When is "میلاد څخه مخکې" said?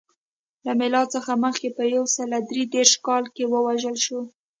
0.79-1.69